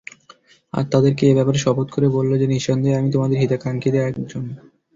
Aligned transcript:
আর 0.73 0.85
তাদেরকে 0.91 1.23
এ 1.25 1.37
ব্যাপারে 1.37 1.59
শপথ 1.59 1.87
করে 1.91 2.07
বলল 2.09 2.31
যে, 2.37 2.45
নিঃসন্দেহে 2.47 2.97
আমি 2.99 3.09
তোমাদের 3.11 3.37
হিতকাক্ষীদের 3.41 4.03
একজন। 4.09 4.43